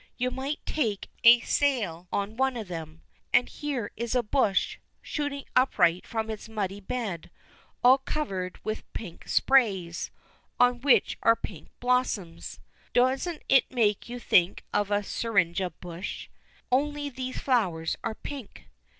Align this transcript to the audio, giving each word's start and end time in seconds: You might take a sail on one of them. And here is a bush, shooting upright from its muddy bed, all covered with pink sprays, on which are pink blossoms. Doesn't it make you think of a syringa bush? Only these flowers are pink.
You 0.17 0.31
might 0.31 0.65
take 0.65 1.11
a 1.23 1.41
sail 1.41 2.07
on 2.11 2.35
one 2.35 2.57
of 2.57 2.67
them. 2.67 3.03
And 3.31 3.47
here 3.47 3.91
is 3.95 4.15
a 4.15 4.23
bush, 4.23 4.79
shooting 4.99 5.43
upright 5.55 6.07
from 6.07 6.27
its 6.31 6.49
muddy 6.49 6.79
bed, 6.79 7.29
all 7.83 7.99
covered 7.99 8.57
with 8.65 8.91
pink 8.93 9.27
sprays, 9.27 10.09
on 10.59 10.81
which 10.81 11.19
are 11.21 11.35
pink 11.35 11.69
blossoms. 11.79 12.59
Doesn't 12.93 13.43
it 13.47 13.69
make 13.69 14.09
you 14.09 14.17
think 14.17 14.63
of 14.73 14.89
a 14.89 15.03
syringa 15.03 15.69
bush? 15.69 16.29
Only 16.71 17.07
these 17.07 17.37
flowers 17.37 17.95
are 18.03 18.15
pink. 18.15 18.69